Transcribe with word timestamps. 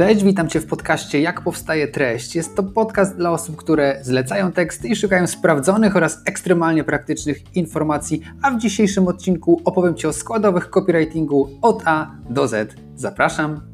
Cześć, 0.00 0.24
witam 0.24 0.48
Cię 0.48 0.60
w 0.60 0.66
podcaście 0.66 1.20
Jak 1.20 1.40
powstaje 1.40 1.88
treść. 1.88 2.36
Jest 2.36 2.56
to 2.56 2.62
podcast 2.62 3.16
dla 3.16 3.30
osób, 3.30 3.56
które 3.56 3.98
zlecają 4.02 4.52
teksty 4.52 4.88
i 4.88 4.96
szukają 4.96 5.26
sprawdzonych 5.26 5.96
oraz 5.96 6.18
ekstremalnie 6.26 6.84
praktycznych 6.84 7.56
informacji, 7.56 8.20
a 8.42 8.50
w 8.50 8.58
dzisiejszym 8.58 9.08
odcinku 9.08 9.60
opowiem 9.64 9.94
Ci 9.94 10.06
o 10.06 10.12
składowych 10.12 10.70
copywritingu 10.70 11.50
od 11.62 11.82
A 11.84 12.10
do 12.30 12.48
Z. 12.48 12.74
Zapraszam. 12.94 13.70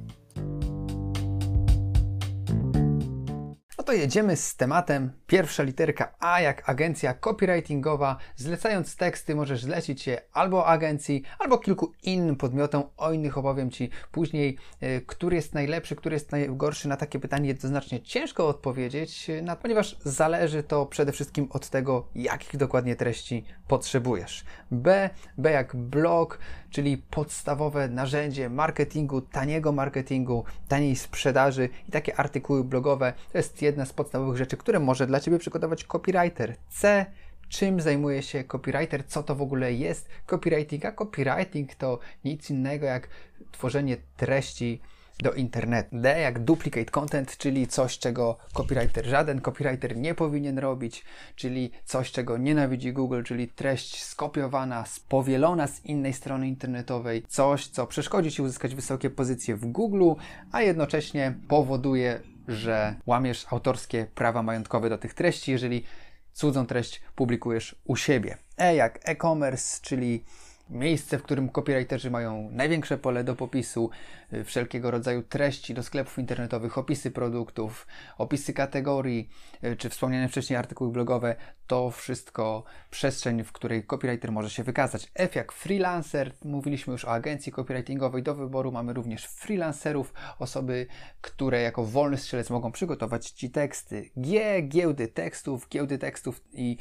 to 3.86 3.93
jedziemy 3.93 4.36
z 4.36 4.56
tematem. 4.56 5.11
Pierwsza 5.27 5.62
literka 5.62 6.14
A 6.18 6.40
jak 6.40 6.68
agencja 6.68 7.14
copywritingowa. 7.14 8.16
Zlecając 8.36 8.96
teksty 8.96 9.34
możesz 9.34 9.62
zlecić 9.62 10.06
je 10.06 10.22
albo 10.32 10.66
agencji, 10.66 11.22
albo 11.38 11.59
kilku 11.59 11.92
innym 12.02 12.36
podmiotom. 12.36 12.82
O 12.96 13.12
innych 13.12 13.38
opowiem 13.38 13.70
Ci 13.70 13.91
później, 14.12 14.59
e, 14.80 15.00
który 15.00 15.36
jest 15.36 15.55
najlepszy, 15.55 15.97
który 15.97 16.16
jest 16.16 16.33
najgorszy. 16.33 16.88
Na 16.88 16.97
takie 16.97 17.19
pytanie 17.19 17.48
jednoznacznie 17.48 18.00
ciężko 18.00 18.48
odpowiedzieć, 18.48 19.30
e, 19.30 19.56
ponieważ 19.62 19.97
zależy 20.05 20.62
to 20.62 20.86
przede 20.86 21.12
wszystkim 21.12 21.48
od 21.50 21.69
tego, 21.69 22.08
jakich 22.14 22.56
dokładnie 22.56 22.97
treści 22.97 23.45
potrzebujesz. 23.69 24.45
B, 24.70 25.11
B 25.38 25.50
jak 25.50 25.77
blog, 25.77 26.38
czyli 26.70 26.98
podstawowe 26.98 27.88
narzędzie 27.88 28.50
marketingu, 28.50 29.20
taniego 29.20 29.72
marketingu, 29.72 30.45
taniej 30.69 30.97
sprzedaży 30.97 31.69
i 31.88 31.92
takie 31.92 32.16
artykuły 32.16 32.64
blogowe. 32.64 33.12
To 33.33 33.38
jest 33.38 33.62
jedna 33.62 33.84
z 33.84 33.92
podstawowych 33.92 34.36
rzeczy, 34.36 34.56
które 34.56 34.80
może 34.80 35.06
dla 35.06 35.16
Ciebie 35.20 35.38
przygotować 35.38 35.84
copywriter. 35.84 36.56
C 36.69 37.06
czym 37.48 37.80
zajmuje 37.80 38.23
się 38.23 38.45
copywriter, 38.45 39.06
co 39.06 39.23
to 39.23 39.34
w 39.34 39.42
ogóle 39.42 39.73
jest 39.73 40.09
copywriting, 40.27 40.84
a 40.84 40.92
copywriting 40.92 41.75
to 41.75 41.98
nic 42.25 42.51
innego 42.51 42.87
jak 42.87 43.09
tworzenie 43.52 43.97
treści 44.16 44.80
do 45.23 45.33
internetu. 45.33 45.89
D 45.92 46.20
jak 46.20 46.39
duplicate 46.39 46.84
content, 46.84 47.36
czyli 47.36 47.67
coś, 47.67 47.98
czego 47.98 48.36
copywriter, 48.53 49.06
żaden 49.06 49.41
copywriter 49.41 49.97
nie 49.97 50.14
powinien 50.14 50.58
robić, 50.58 51.05
czyli 51.36 51.70
coś, 51.84 52.12
czego 52.12 52.39
nienawidzi 52.39 52.92
Google, 52.92 53.23
czyli 53.23 53.48
treść 53.48 54.05
skopiowana, 54.05 54.84
powielona 55.08 55.67
z 55.67 55.84
innej 55.84 56.12
strony 56.12 56.48
internetowej, 56.48 57.23
coś, 57.28 57.67
co 57.67 57.86
przeszkodzi 57.86 58.30
Ci 58.30 58.42
uzyskać 58.42 58.75
wysokie 58.75 59.11
pozycje 59.11 59.56
w 59.56 59.67
Google, 59.67 60.12
a 60.53 60.62
jednocześnie 60.62 61.34
powoduje, 61.48 62.20
że 62.48 62.94
łamiesz 63.06 63.47
autorskie 63.50 64.06
prawa 64.14 64.42
majątkowe 64.42 64.89
do 64.89 64.98
tych 64.98 65.14
treści, 65.14 65.52
jeżeli 65.52 65.84
cudzą 66.33 66.66
treść 66.66 67.00
publikujesz 67.14 67.77
u 67.84 67.97
siebie. 67.97 68.36
E 68.58 68.75
jak 68.75 69.00
e-commerce, 69.05 69.78
czyli 69.83 70.25
miejsce, 70.70 71.19
w 71.19 71.22
którym 71.22 71.48
copywriterzy 71.48 72.11
mają 72.11 72.50
największe 72.50 72.98
pole 72.98 73.25
do 73.25 73.36
popisu, 73.36 73.91
y, 74.33 74.45
wszelkiego 74.45 74.91
rodzaju 74.91 75.23
treści 75.23 75.75
do 75.75 75.83
sklepów 75.83 76.19
internetowych, 76.19 76.78
opisy 76.78 77.11
produktów, 77.11 77.86
opisy 78.19 78.53
kategorii, 78.53 79.28
y, 79.64 79.77
czy 79.77 79.89
wspomniane 79.89 80.28
wcześniej 80.28 80.56
artykuły 80.56 80.92
blogowe, 80.92 81.36
to 81.67 81.91
wszystko 81.91 82.64
przestrzeń, 82.91 83.45
w 83.45 83.53
której 83.53 83.84
copywriter 83.84 84.33
może 84.33 84.50
się 84.50 84.62
wykazać. 84.62 85.11
F 85.14 85.34
jak 85.34 85.53
freelancer, 85.53 86.33
mówiliśmy 86.45 86.92
już 86.92 87.05
o 87.05 87.12
agencji 87.12 87.53
copywritingowej, 87.53 88.23
do 88.23 88.34
wyboru 88.34 88.73
mamy 88.73 88.92
również 88.92 89.27
freelancerów, 89.27 90.12
osoby, 90.39 90.86
które 91.20 91.62
jako 91.62 91.84
wolny 91.84 92.17
strzelec 92.17 92.51
mogą 92.51 92.73
przygotować 92.73 93.30
Ci 93.30 93.51
teksty. 93.51 94.11
G, 94.17 94.62
giełdy 94.62 95.08
tekstów, 95.08 95.69
giełdy 95.69 95.98
tekstów 95.98 96.41
i 96.53 96.77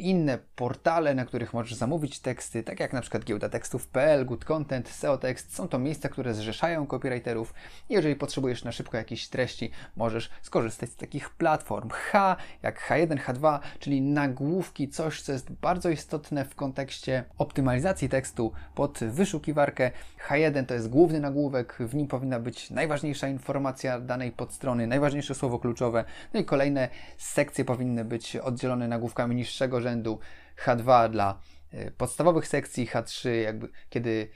inne 0.00 0.38
portale, 0.56 1.14
na 1.14 1.24
których 1.24 1.54
możesz 1.54 1.74
zamówić 1.74 2.18
teksty, 2.18 2.62
tak 2.62 2.80
jak 2.80 2.92
na 2.92 3.00
przykład 3.00 3.24
giełda 3.24 3.48
tekstów.pl, 3.48 4.26
Good 4.26 4.44
Content, 4.44 4.88
SEO 4.88 5.18
Text. 5.18 5.54
Są 5.54 5.68
to 5.68 5.78
miejsca, 5.78 6.08
które 6.08 6.34
zrzeszają 6.34 6.86
copywriterów. 6.86 7.54
Jeżeli 7.88 8.16
potrzebujesz 8.16 8.64
na 8.64 8.72
szybko 8.72 8.96
jakiejś 8.96 9.28
treści, 9.28 9.70
możesz 9.96 10.30
skorzystać 10.42 10.90
z 10.90 10.96
takich 10.96 11.30
platform. 11.30 11.88
H 11.90 12.36
jak 12.62 12.88
H1, 12.88 13.16
H2, 13.16 13.58
czyli 13.78 14.02
nagłówki, 14.02 14.88
coś, 14.88 15.22
co 15.22 15.32
jest 15.32 15.52
bardzo 15.52 15.90
istotne 15.90 16.44
w 16.44 16.54
kontekście 16.54 17.24
optymalizacji 17.38 18.08
tekstu 18.08 18.52
pod 18.74 18.98
wyszukiwarkę. 18.98 19.90
H1 20.28 20.66
to 20.66 20.74
jest 20.74 20.88
główny 20.88 21.20
nagłówek, 21.20 21.76
w 21.80 21.94
nim 21.94 22.06
powinna 22.06 22.40
być 22.40 22.70
najważniejsza 22.70 23.28
informacja 23.28 24.00
danej 24.00 24.32
podstrony, 24.32 24.86
najważniejsze 24.86 25.34
słowo 25.34 25.58
kluczowe. 25.58 26.04
No 26.34 26.40
i 26.40 26.44
kolejne 26.44 26.88
sekcje 27.18 27.64
powinny 27.64 28.04
być 28.04 28.36
oddzielone 28.36 28.88
nagłówkami 28.88 29.36
niższego 29.36 29.80
rzędu 29.80 29.89
rzędu, 29.90 30.18
H2 30.64 31.10
dla 31.10 31.40
e, 31.72 31.90
podstawowych 31.90 32.48
sekcji, 32.48 32.86
H3 32.86 33.28
jakby 33.30 33.68
kiedy 33.88 34.28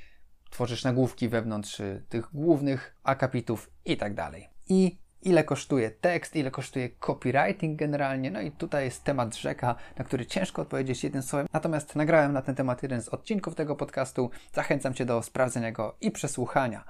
tworzysz 0.51 0.85
nagłówki 0.85 1.29
wewnątrz 1.29 1.81
e, 1.81 2.03
tych 2.09 2.29
głównych 2.33 2.97
akapitów 3.05 3.71
i 3.85 3.97
tak 3.97 4.15
dalej. 4.15 4.49
I 4.69 4.99
ile 5.23 5.45
kosztuje 5.45 5.91
tekst, 5.91 6.37
ile 6.37 6.51
kosztuje 6.51 6.91
copywriting 6.91 7.79
generalnie. 7.79 8.31
No 8.31 8.41
i 8.41 8.51
tutaj 8.51 8.85
jest 8.85 9.05
temat 9.05 9.37
rzeka, 9.37 9.75
na 9.99 10.05
który 10.05 10.27
ciężko 10.27 10.63
odpowiedzieć 10.63 11.05
jednym 11.05 11.23
słowem. 11.23 11.47
Natomiast 11.53 11.97
nagrałem 11.97 12.33
na 12.33 12.43
ten 12.43 12.55
temat 12.55 12.83
jeden 12.83 13.03
z 13.03 13.09
odcinków 13.09 13.55
tego 13.55 13.77
podcastu. 13.77 14.31
Zachęcam 14.53 14.95
Cię 14.95 15.05
do 15.05 15.23
sprawdzenia 15.23 15.73
go 15.73 15.97
i 16.01 16.11
przesłuchania. 16.11 16.85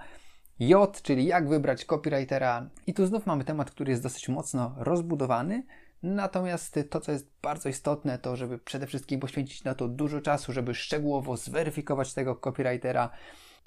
J, 0.59 1.03
czyli 1.03 1.27
jak 1.27 1.49
wybrać 1.49 1.85
copywritera. 1.85 2.71
I 2.87 2.95
tu 2.95 3.07
znów 3.07 3.27
mamy 3.27 3.45
temat, 3.45 3.71
który 3.71 3.91
jest 3.91 4.03
dosyć 4.03 4.29
mocno 4.29 4.75
rozbudowany, 4.79 5.63
Natomiast 6.03 6.79
to, 6.91 7.01
co 7.01 7.13
jest 7.13 7.31
bardzo 7.43 7.69
istotne, 7.69 8.19
to 8.19 8.37
żeby 8.37 8.59
przede 8.59 8.87
wszystkim 8.87 9.21
poświęcić 9.21 9.65
na 9.65 9.75
to 9.75 9.89
dużo 9.89 10.21
czasu, 10.21 10.53
żeby 10.53 10.75
szczegółowo 10.75 11.37
zweryfikować 11.37 12.15
tego 12.15 12.37
copywritera, 12.37 13.11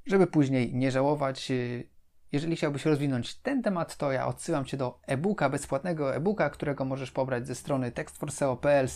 żeby 0.06 0.26
później 0.26 0.74
nie 0.74 0.90
żałować. 0.90 1.52
Jeżeli 2.32 2.56
chciałbyś 2.56 2.86
rozwinąć 2.86 3.34
ten 3.34 3.62
temat, 3.62 3.96
to 3.96 4.12
ja 4.12 4.26
odsyłam 4.26 4.64
Cię 4.64 4.76
do 4.76 5.00
e-booka, 5.06 5.50
bezpłatnego 5.50 6.14
e-booka, 6.14 6.50
którego 6.50 6.84
możesz 6.84 7.10
pobrać 7.10 7.46
ze 7.46 7.54
strony 7.54 7.92
textforseo.pl 7.92 8.88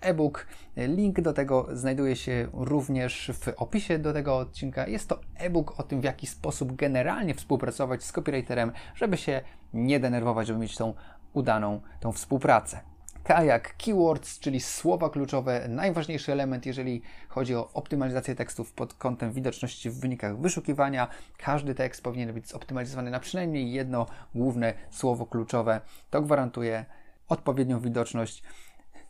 ebook. 0.00 0.46
Link 0.76 1.20
do 1.20 1.32
tego 1.32 1.66
znajduje 1.72 2.16
się 2.16 2.48
również 2.52 3.30
w 3.34 3.48
opisie 3.56 3.98
do 3.98 4.12
tego 4.12 4.36
odcinka. 4.36 4.86
Jest 4.86 5.08
to 5.08 5.20
e-book 5.36 5.80
o 5.80 5.82
tym, 5.82 6.00
w 6.00 6.04
jaki 6.04 6.26
sposób 6.26 6.76
generalnie 6.76 7.34
współpracować 7.34 8.04
z 8.04 8.12
copywriterem, 8.12 8.72
żeby 8.94 9.16
się 9.16 9.40
nie 9.72 10.00
denerwować, 10.00 10.46
żeby 10.46 10.58
mieć 10.58 10.76
tą 10.76 10.94
udaną 11.32 11.80
tą 12.00 12.12
współpracę. 12.12 12.80
K 13.24 13.44
jak 13.44 13.76
keywords, 13.76 14.38
czyli 14.38 14.60
słowa 14.60 15.10
kluczowe, 15.10 15.68
najważniejszy 15.68 16.32
element, 16.32 16.66
jeżeli 16.66 17.02
chodzi 17.28 17.54
o 17.54 17.70
optymalizację 17.72 18.34
tekstów 18.34 18.72
pod 18.72 18.94
kątem 18.94 19.32
widoczności 19.32 19.90
w 19.90 20.00
wynikach 20.00 20.38
wyszukiwania. 20.38 21.08
Każdy 21.38 21.74
tekst 21.74 22.02
powinien 22.02 22.32
być 22.32 22.48
zoptymalizowany 22.48 23.10
na 23.10 23.20
przynajmniej 23.20 23.72
jedno 23.72 24.06
główne 24.34 24.74
słowo 24.90 25.26
kluczowe. 25.26 25.80
To 26.10 26.22
gwarantuje 26.22 26.84
odpowiednią 27.28 27.80
widoczność 27.80 28.42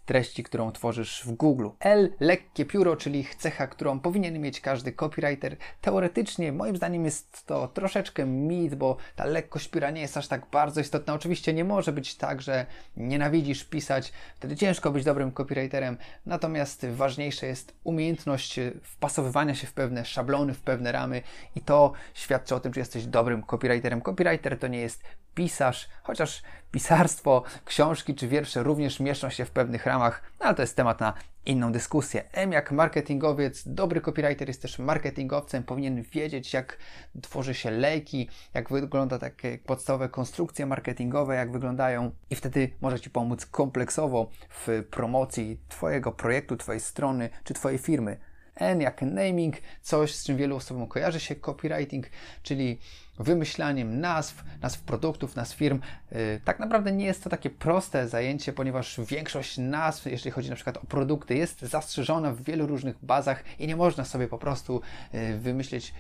treści, 0.09 0.43
którą 0.43 0.73
tworzysz 0.73 1.23
w 1.25 1.33
Google. 1.33 1.69
L, 1.81 2.13
lekkie 2.21 2.65
pióro, 2.65 2.97
czyli 2.97 3.27
cecha, 3.39 3.67
którą 3.67 4.01
powinien 4.01 4.41
mieć 4.41 4.61
każdy 4.61 4.93
copywriter. 4.93 5.57
Teoretycznie, 5.81 6.53
moim 6.53 6.77
zdaniem, 6.77 7.05
jest 7.05 7.47
to 7.47 7.69
troszeczkę 7.69 8.27
mit, 8.27 8.75
bo 8.75 8.97
ta 9.17 9.25
lekkość 9.25 9.69
pióra 9.69 9.91
nie 9.91 10.01
jest 10.01 10.17
aż 10.17 10.29
tak 10.29 10.47
bardzo 10.53 10.81
istotna. 10.81 11.15
Oczywiście 11.15 11.53
nie 11.53 11.65
może 11.65 11.93
być 11.93 12.15
tak, 12.15 12.43
że 12.43 12.67
nienawidzisz 12.97 13.65
pisać, 13.65 14.13
wtedy 14.37 14.57
ciężko 14.57 14.91
być 14.91 15.05
dobrym 15.05 15.33
copywriterem. 15.33 15.97
Natomiast 16.27 16.87
ważniejsza 16.87 17.47
jest 17.47 17.75
umiejętność 17.85 18.61
wpasowywania 18.83 19.55
się 19.55 19.67
w 19.67 19.73
pewne 19.73 20.05
szablony, 20.05 20.55
w 20.55 20.61
pewne 20.61 20.93
ramy 20.93 21.23
i 21.57 21.61
to 21.61 21.93
świadczy 22.15 22.55
o 22.55 22.61
tym, 22.61 22.73
czy 22.73 22.81
jesteś 22.81 23.07
dobrym 23.07 23.43
copywriterem. 23.43 24.01
Copywriter 24.01 24.59
to 24.59 24.69
nie 24.69 24.81
jest 24.81 25.03
pisarz, 25.39 25.89
chociaż 26.03 26.43
pisarstwo, 26.71 27.43
książki 27.65 28.15
czy 28.15 28.29
wiersze 28.29 28.63
również 28.63 29.01
mieszczą 29.01 29.31
się 29.31 29.45
w 29.45 29.51
pewnych 29.51 29.87
ramach, 29.87 30.23
no 30.41 30.47
ale 30.47 30.55
to 30.55 30.63
jest 30.63 30.77
temat 30.77 31.01
na 31.01 31.15
inną 31.47 31.73
dyskusję. 31.73 32.25
M 32.33 32.53
jak 32.53 32.73
marketingowiec, 32.73 33.63
dobry 33.67 34.01
copywriter 34.01 34.49
jest 34.49 34.63
też 34.63 34.79
marketingowcem, 34.79 35.63
powinien 35.63 36.03
wiedzieć 36.03 36.53
jak 36.53 36.79
tworzy 37.23 37.55
się 37.55 37.71
lejki, 37.71 38.29
jak 38.55 38.69
wygląda 38.69 39.19
takie 39.19 39.59
podstawowe 39.59 40.09
konstrukcje 40.09 40.67
marketingowe, 40.67 41.37
jak 41.37 41.53
wyglądają 41.53 42.11
i 42.31 42.35
wtedy 42.35 42.71
może 42.81 43.01
Ci 43.01 43.11
pomóc 43.11 43.47
kompleksowo 43.47 44.31
w 44.49 44.85
promocji 44.91 45.61
Twojego 45.69 46.13
projektu, 46.13 46.57
Twojej 46.57 46.81
strony 46.81 47.31
czy 47.45 47.55
Twojej 47.55 47.79
firmy. 47.79 48.17
N 48.59 48.81
jak 48.81 49.03
naming, 49.03 49.57
coś 49.83 50.15
z 50.15 50.25
czym 50.25 50.37
wielu 50.37 50.57
osobom 50.57 50.87
kojarzy 50.87 51.21
się 51.21 51.37
copywriting, 51.37 52.07
czyli 52.43 52.79
wymyślaniem 53.19 54.01
nazw, 54.01 54.45
nazw 54.63 54.81
produktów, 54.81 55.37
nazw 55.37 55.57
firm. 55.57 55.81
Yy, 56.13 56.41
tak 56.45 56.61
naprawdę 56.61 56.93
nie 56.93 57.05
jest 57.05 57.25
to 57.25 57.31
takie 57.31 57.51
proste 57.51 58.09
zajęcie, 58.09 58.53
ponieważ 58.53 59.01
większość 59.09 59.59
nazw, 59.59 60.07
jeśli 60.07 60.31
chodzi 60.31 60.51
na 60.51 60.55
przykład 60.55 60.77
o 60.77 60.87
produkty, 60.87 61.35
jest 61.35 61.61
zastrzeżona 61.61 62.33
w 62.33 62.43
wielu 62.43 62.67
różnych 62.67 63.05
bazach 63.05 63.45
i 63.59 63.67
nie 63.67 63.77
można 63.77 64.05
sobie 64.05 64.29
po 64.29 64.39
prostu 64.39 64.81
yy, 65.13 65.39
wymyślić 65.39 65.95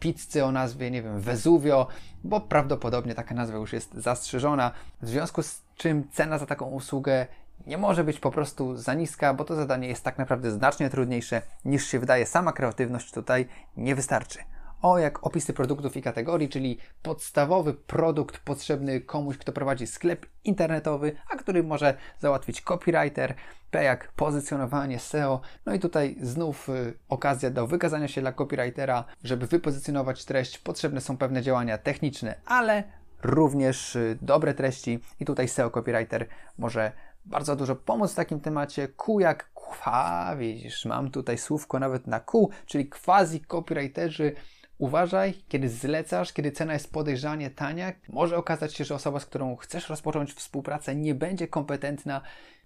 pizzy 0.00 0.44
o 0.44 0.52
nazwie, 0.52 0.90
nie 0.90 1.02
wiem, 1.02 1.20
Vesuvio, 1.20 1.86
bo 2.24 2.40
prawdopodobnie 2.40 3.14
taka 3.14 3.34
nazwa 3.34 3.56
już 3.56 3.72
jest 3.72 3.94
zastrzeżona, 3.94 4.70
w 5.02 5.08
związku 5.08 5.42
z 5.42 5.62
czym 5.76 6.08
cena 6.10 6.38
za 6.38 6.46
taką 6.46 6.66
usługę 6.66 7.26
nie 7.66 7.78
może 7.78 8.04
być 8.04 8.20
po 8.20 8.30
prostu 8.30 8.76
za 8.76 8.94
niska, 8.94 9.34
bo 9.34 9.44
to 9.44 9.56
zadanie 9.56 9.88
jest 9.88 10.04
tak 10.04 10.18
naprawdę 10.18 10.50
znacznie 10.50 10.90
trudniejsze 10.90 11.42
niż 11.64 11.86
się 11.86 11.98
wydaje. 11.98 12.26
Sama 12.26 12.52
kreatywność 12.52 13.12
tutaj 13.12 13.48
nie 13.76 13.94
wystarczy. 13.94 14.38
O 14.82 14.98
jak 14.98 15.26
opisy 15.26 15.52
produktów 15.52 15.96
i 15.96 16.02
kategorii, 16.02 16.48
czyli 16.48 16.78
podstawowy 17.02 17.74
produkt 17.74 18.38
potrzebny 18.38 19.00
komuś, 19.00 19.38
kto 19.38 19.52
prowadzi 19.52 19.86
sklep 19.86 20.26
internetowy, 20.44 21.16
a 21.30 21.36
który 21.36 21.62
może 21.62 21.94
załatwić 22.18 22.62
copywriter. 22.62 23.34
P 23.70 23.84
jak 23.84 24.12
pozycjonowanie 24.12 24.98
SEO. 24.98 25.40
No 25.66 25.74
i 25.74 25.78
tutaj 25.78 26.16
znów 26.22 26.68
y, 26.68 26.94
okazja 27.08 27.50
do 27.50 27.66
wykazania 27.66 28.08
się 28.08 28.20
dla 28.20 28.32
copywritera, 28.32 29.04
żeby 29.24 29.46
wypozycjonować 29.46 30.24
treść. 30.24 30.58
Potrzebne 30.58 31.00
są 31.00 31.16
pewne 31.16 31.42
działania 31.42 31.78
techniczne, 31.78 32.34
ale 32.46 32.84
również 33.22 33.96
y, 33.96 34.18
dobre 34.22 34.54
treści 34.54 35.00
i 35.20 35.24
tutaj 35.24 35.48
SEO 35.48 35.70
copywriter 35.70 36.26
może 36.58 36.92
bardzo 37.28 37.56
dużo 37.56 37.76
pomóc 37.76 38.12
w 38.12 38.14
takim 38.14 38.40
temacie. 38.40 38.88
Q 38.88 39.20
jak 39.20 39.50
kwa, 39.54 40.36
widzisz, 40.36 40.84
mam 40.84 41.10
tutaj 41.10 41.38
słówko 41.38 41.78
nawet 41.78 42.06
na 42.06 42.20
Q, 42.20 42.48
czyli 42.66 42.88
quasi 42.88 43.40
copywriterzy. 43.40 44.34
Uważaj, 44.78 45.34
kiedy 45.48 45.68
zlecasz, 45.68 46.32
kiedy 46.32 46.52
cena 46.52 46.72
jest 46.72 46.92
podejrzanie 46.92 47.50
tania, 47.50 47.92
może 48.08 48.36
okazać 48.36 48.74
się, 48.74 48.84
że 48.84 48.94
osoba, 48.94 49.20
z 49.20 49.26
którą 49.26 49.56
chcesz 49.56 49.88
rozpocząć 49.88 50.32
współpracę, 50.32 50.94
nie 50.94 51.14
będzie 51.14 51.48
kompetentna 51.48 52.20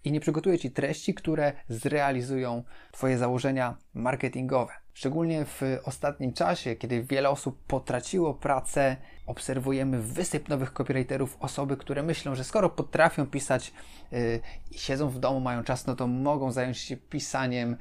i 0.04 0.12
nie 0.12 0.20
przygotuje 0.20 0.58
Ci 0.58 0.70
treści, 0.70 1.14
które 1.14 1.52
zrealizują 1.68 2.64
Twoje 2.92 3.18
założenia 3.18 3.76
marketingowe. 3.94 4.72
Szczególnie 4.92 5.44
w 5.44 5.62
ostatnim 5.84 6.32
czasie, 6.32 6.76
kiedy 6.76 7.02
wiele 7.02 7.30
osób 7.30 7.62
potraciło 7.66 8.34
pracę, 8.34 8.96
obserwujemy 9.26 10.02
wysyp 10.02 10.48
nowych 10.48 10.72
copywriterów, 10.72 11.36
osoby, 11.40 11.76
które 11.76 12.02
myślą, 12.02 12.34
że 12.34 12.44
skoro 12.44 12.70
potrafią 12.70 13.26
pisać 13.26 13.72
yy, 14.12 14.40
i 14.70 14.78
siedzą 14.78 15.08
w 15.08 15.18
domu, 15.18 15.40
mają 15.40 15.64
czas, 15.64 15.86
no 15.86 15.96
to 15.96 16.06
mogą 16.06 16.52
zająć 16.52 16.78
się 16.78 16.96
pisaniem. 16.96 17.76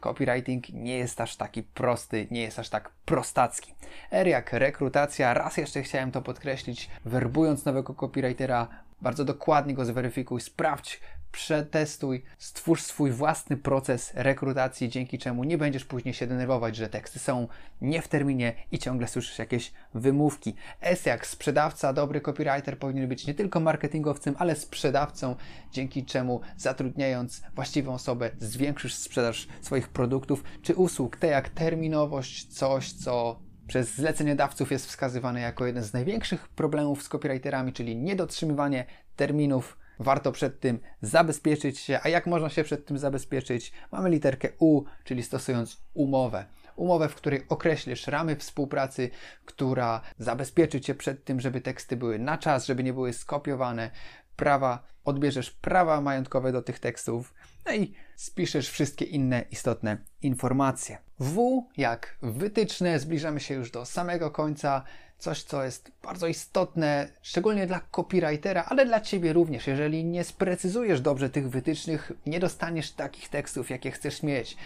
Copywriting 0.00 0.68
nie 0.68 0.98
jest 0.98 1.20
aż 1.20 1.36
taki 1.36 1.62
prosty, 1.62 2.26
nie 2.30 2.42
jest 2.42 2.58
aż 2.58 2.68
tak 2.68 2.90
prostacki. 3.04 3.74
R 4.10 4.26
jak 4.26 4.52
rekrutacja, 4.52 5.34
raz 5.34 5.56
jeszcze 5.56 5.82
chciałem 5.82 6.12
to 6.12 6.22
podkreślić, 6.22 6.90
werbując 7.04 7.64
nowego 7.64 7.94
copywritera, 7.94 8.68
bardzo 9.02 9.24
dokładnie 9.24 9.74
go 9.74 9.84
zweryfikuj, 9.84 10.40
sprawdź, 10.40 11.00
przetestuj, 11.34 12.22
stwórz 12.38 12.82
swój 12.82 13.10
własny 13.10 13.56
proces 13.56 14.12
rekrutacji, 14.14 14.88
dzięki 14.88 15.18
czemu 15.18 15.44
nie 15.44 15.58
będziesz 15.58 15.84
później 15.84 16.14
się 16.14 16.26
denerwować, 16.26 16.76
że 16.76 16.88
teksty 16.88 17.18
są 17.18 17.48
nie 17.80 18.02
w 18.02 18.08
terminie 18.08 18.54
i 18.72 18.78
ciągle 18.78 19.08
słyszysz 19.08 19.38
jakieś 19.38 19.72
wymówki. 19.94 20.54
S 20.80 21.06
jak 21.06 21.26
sprzedawca, 21.26 21.92
dobry 21.92 22.20
copywriter 22.20 22.78
powinien 22.78 23.08
być 23.08 23.26
nie 23.26 23.34
tylko 23.34 23.60
marketingowcem, 23.60 24.34
ale 24.38 24.56
sprzedawcą, 24.56 25.36
dzięki 25.72 26.04
czemu 26.04 26.40
zatrudniając 26.56 27.42
właściwą 27.54 27.94
osobę 27.94 28.30
zwiększysz 28.38 28.94
sprzedaż 28.94 29.48
swoich 29.62 29.88
produktów 29.88 30.44
czy 30.62 30.74
usług. 30.74 31.16
T 31.16 31.26
jak 31.26 31.48
terminowość, 31.48 32.46
coś 32.46 32.92
co 32.92 33.40
przez 33.66 33.94
zleceniodawców 33.94 34.72
jest 34.72 34.86
wskazywane 34.86 35.40
jako 35.40 35.66
jeden 35.66 35.82
z 35.82 35.92
największych 35.92 36.48
problemów 36.48 37.02
z 37.02 37.08
copywriterami, 37.08 37.72
czyli 37.72 37.96
niedotrzymywanie 37.96 38.84
terminów 39.16 39.83
Warto 39.98 40.32
przed 40.32 40.60
tym 40.60 40.80
zabezpieczyć 41.02 41.78
się. 41.78 42.00
A 42.02 42.08
jak 42.08 42.26
można 42.26 42.48
się 42.48 42.64
przed 42.64 42.86
tym 42.86 42.98
zabezpieczyć? 42.98 43.72
Mamy 43.92 44.10
literkę 44.10 44.48
U, 44.58 44.84
czyli 45.04 45.22
stosując 45.22 45.82
umowę. 45.94 46.46
Umowę, 46.76 47.08
w 47.08 47.14
której 47.14 47.44
określisz 47.48 48.06
ramy 48.06 48.36
współpracy, 48.36 49.10
która 49.44 50.00
zabezpieczy 50.18 50.80
Cię 50.80 50.94
przed 50.94 51.24
tym, 51.24 51.40
żeby 51.40 51.60
teksty 51.60 51.96
były 51.96 52.18
na 52.18 52.38
czas, 52.38 52.66
żeby 52.66 52.82
nie 52.82 52.92
były 52.92 53.12
skopiowane, 53.12 53.90
prawa, 54.36 54.86
odbierzesz 55.04 55.50
prawa 55.50 56.00
majątkowe 56.00 56.52
do 56.52 56.62
tych 56.62 56.78
tekstów, 56.78 57.34
no 57.66 57.74
i 57.74 57.94
spiszesz 58.16 58.70
wszystkie 58.70 59.04
inne 59.04 59.44
istotne 59.50 59.98
informacje. 60.22 60.98
W 61.20 61.62
jak 61.76 62.16
wytyczne, 62.22 62.98
zbliżamy 62.98 63.40
się 63.40 63.54
już 63.54 63.70
do 63.70 63.86
samego 63.86 64.30
końca 64.30 64.82
coś, 65.18 65.42
co 65.42 65.64
jest 65.64 65.92
bardzo 66.02 66.26
istotne, 66.26 67.08
szczególnie 67.22 67.66
dla 67.66 67.80
copywritera, 67.80 68.64
ale 68.68 68.86
dla 68.86 69.00
Ciebie 69.00 69.32
również. 69.32 69.66
Jeżeli 69.66 70.04
nie 70.04 70.24
sprecyzujesz 70.24 71.00
dobrze 71.00 71.30
tych 71.30 71.50
wytycznych, 71.50 72.12
nie 72.26 72.40
dostaniesz 72.40 72.92
takich 72.92 73.28
tekstów, 73.28 73.70
jakie 73.70 73.90
chcesz 73.90 74.22
mieć. 74.22 74.56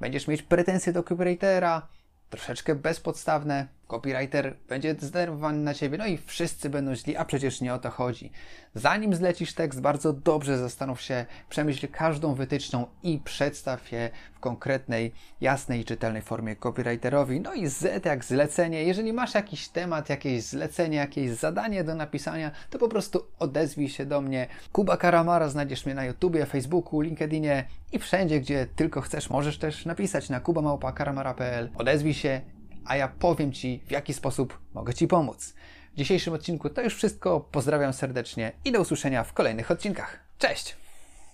Będziesz 0.00 0.28
mieć 0.28 0.42
pretensje 0.42 0.92
do 0.92 1.02
copywritera, 1.02 1.88
troszeczkę 2.30 2.74
bezpodstawne, 2.74 3.66
copywriter 3.88 4.56
będzie 4.68 4.94
zdenerwowany 4.98 5.58
na 5.58 5.74
ciebie, 5.74 5.98
no 5.98 6.06
i 6.06 6.18
wszyscy 6.18 6.70
będą 6.70 6.94
źli, 6.94 7.16
a 7.16 7.24
przecież 7.24 7.60
nie 7.60 7.74
o 7.74 7.78
to 7.78 7.90
chodzi. 7.90 8.32
Zanim 8.74 9.14
zlecisz 9.14 9.54
tekst, 9.54 9.80
bardzo 9.80 10.12
dobrze 10.12 10.58
zastanów 10.58 11.00
się, 11.00 11.26
przemyśl 11.48 11.88
każdą 11.88 12.34
wytyczną 12.34 12.86
i 13.02 13.18
przedstaw 13.24 13.92
je 13.92 14.10
w 14.34 14.40
konkretnej, 14.40 15.12
jasnej 15.40 15.80
i 15.80 15.84
czytelnej 15.84 16.22
formie 16.22 16.56
copywriterowi. 16.56 17.40
No 17.40 17.54
i 17.54 17.66
Z 17.66 18.04
jak 18.06 18.24
zlecenie. 18.24 18.84
Jeżeli 18.84 19.12
masz 19.12 19.34
jakiś 19.34 19.68
temat, 19.68 20.08
jakieś 20.08 20.42
zlecenie, 20.42 20.96
jakieś 20.96 21.30
zadanie 21.30 21.84
do 21.84 21.94
napisania, 21.94 22.50
to 22.70 22.78
po 22.78 22.88
prostu 22.88 23.24
odezwij 23.38 23.88
się 23.88 24.06
do 24.06 24.20
mnie. 24.20 24.46
Kuba 24.72 24.96
Karamara, 24.96 25.48
znajdziesz 25.48 25.86
mnie 25.86 25.94
na 25.94 26.04
YouTubie, 26.04 26.46
Facebooku, 26.46 27.00
LinkedInie 27.00 27.64
i 27.92 27.98
wszędzie, 27.98 28.40
gdzie 28.40 28.66
tylko 28.76 29.00
chcesz. 29.00 29.30
Możesz 29.30 29.58
też 29.58 29.86
napisać 29.86 30.30
na 30.30 30.40
kubamałpa.karamara.pl. 30.40 31.70
Odezwij 31.76 32.14
się 32.14 32.40
a 32.88 32.96
ja 32.96 33.08
powiem 33.08 33.52
Ci, 33.52 33.82
w 33.86 33.90
jaki 33.90 34.14
sposób 34.14 34.58
mogę 34.74 34.94
Ci 34.94 35.08
pomóc. 35.08 35.54
W 35.92 35.96
dzisiejszym 35.96 36.34
odcinku 36.34 36.70
to 36.70 36.82
już 36.82 36.94
wszystko. 36.94 37.40
Pozdrawiam 37.40 37.92
serdecznie 37.92 38.52
i 38.64 38.72
do 38.72 38.80
usłyszenia 38.80 39.24
w 39.24 39.32
kolejnych 39.32 39.70
odcinkach. 39.70 40.20
Cześć! 40.38 40.87